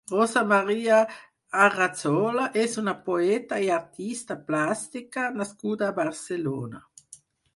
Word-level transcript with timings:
Rosa 0.09 0.41
Maria 0.51 0.99
Arrazola 1.65 2.45
és 2.61 2.79
una 2.83 2.95
poeta 3.09 3.59
i 3.67 3.69
artista 3.75 4.37
plàstica 4.49 5.29
nascuda 5.43 5.91
a 5.91 5.97
Barcelona. 6.03 6.83